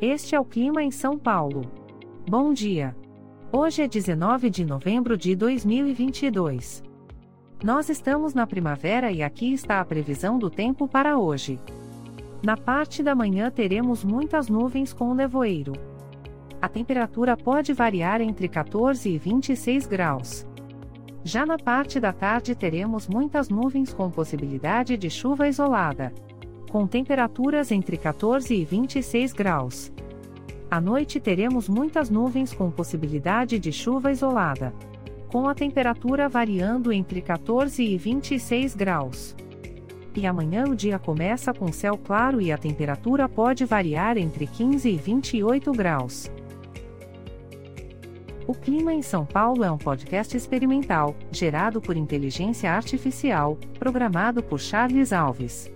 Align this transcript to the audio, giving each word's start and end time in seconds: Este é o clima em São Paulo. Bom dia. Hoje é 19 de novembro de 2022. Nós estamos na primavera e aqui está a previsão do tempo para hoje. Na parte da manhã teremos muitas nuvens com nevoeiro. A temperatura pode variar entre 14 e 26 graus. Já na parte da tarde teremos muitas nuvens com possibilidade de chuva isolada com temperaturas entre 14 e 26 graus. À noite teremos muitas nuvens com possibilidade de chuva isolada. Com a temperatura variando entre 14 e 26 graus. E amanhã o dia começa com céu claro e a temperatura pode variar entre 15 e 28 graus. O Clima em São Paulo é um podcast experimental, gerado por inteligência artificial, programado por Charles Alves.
Este 0.00 0.34
é 0.34 0.40
o 0.40 0.44
clima 0.44 0.82
em 0.82 0.90
São 0.90 1.16
Paulo. 1.16 1.62
Bom 2.28 2.52
dia. 2.52 2.94
Hoje 3.50 3.80
é 3.80 3.88
19 3.88 4.50
de 4.50 4.62
novembro 4.62 5.16
de 5.16 5.34
2022. 5.34 6.84
Nós 7.64 7.88
estamos 7.88 8.34
na 8.34 8.46
primavera 8.46 9.10
e 9.10 9.22
aqui 9.22 9.54
está 9.54 9.80
a 9.80 9.84
previsão 9.86 10.38
do 10.38 10.50
tempo 10.50 10.86
para 10.86 11.18
hoje. 11.18 11.58
Na 12.44 12.58
parte 12.58 13.02
da 13.02 13.14
manhã 13.14 13.50
teremos 13.50 14.04
muitas 14.04 14.50
nuvens 14.50 14.92
com 14.92 15.14
nevoeiro. 15.14 15.72
A 16.60 16.68
temperatura 16.68 17.34
pode 17.34 17.72
variar 17.72 18.20
entre 18.20 18.48
14 18.48 19.08
e 19.08 19.16
26 19.16 19.86
graus. 19.86 20.46
Já 21.24 21.46
na 21.46 21.56
parte 21.56 21.98
da 21.98 22.12
tarde 22.12 22.54
teremos 22.54 23.08
muitas 23.08 23.48
nuvens 23.48 23.94
com 23.94 24.10
possibilidade 24.10 24.94
de 24.98 25.08
chuva 25.08 25.48
isolada 25.48 26.12
com 26.70 26.86
temperaturas 26.86 27.70
entre 27.70 27.96
14 27.96 28.54
e 28.54 28.64
26 28.64 29.32
graus. 29.32 29.92
À 30.70 30.80
noite 30.80 31.20
teremos 31.20 31.68
muitas 31.68 32.10
nuvens 32.10 32.52
com 32.52 32.70
possibilidade 32.70 33.58
de 33.58 33.72
chuva 33.72 34.10
isolada. 34.10 34.74
Com 35.28 35.48
a 35.48 35.54
temperatura 35.54 36.28
variando 36.28 36.92
entre 36.92 37.20
14 37.20 37.82
e 37.82 37.96
26 37.96 38.74
graus. 38.74 39.36
E 40.14 40.26
amanhã 40.26 40.64
o 40.64 40.74
dia 40.74 40.98
começa 40.98 41.52
com 41.52 41.70
céu 41.70 41.96
claro 41.96 42.40
e 42.40 42.50
a 42.50 42.58
temperatura 42.58 43.28
pode 43.28 43.64
variar 43.64 44.16
entre 44.16 44.46
15 44.46 44.88
e 44.88 44.96
28 44.96 45.72
graus. 45.72 46.30
O 48.46 48.54
Clima 48.54 48.94
em 48.94 49.02
São 49.02 49.26
Paulo 49.26 49.64
é 49.64 49.70
um 49.70 49.76
podcast 49.76 50.36
experimental, 50.36 51.14
gerado 51.32 51.80
por 51.80 51.96
inteligência 51.96 52.72
artificial, 52.72 53.58
programado 53.78 54.42
por 54.42 54.60
Charles 54.60 55.12
Alves. 55.12 55.75